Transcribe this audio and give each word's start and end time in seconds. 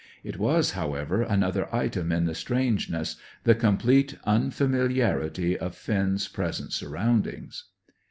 It 0.23 0.39
was, 0.39 0.71
however, 0.71 1.21
another 1.21 1.67
item 1.75 2.11
in 2.11 2.25
the 2.25 2.33
strangeness, 2.33 3.17
the 3.43 3.53
complete 3.53 4.17
unfamiliarity 4.23 5.55
of 5.55 5.75
Finn's 5.75 6.27
present 6.27 6.73
surroundings. 6.73 7.65